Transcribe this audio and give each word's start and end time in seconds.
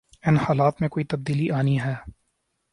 ان 0.25 0.37
حالات 0.37 0.81
میں 0.81 0.89
کوئی 0.89 1.05
تبدیلی 1.05 1.51
آنی 1.51 1.81
ہے۔ 1.81 1.95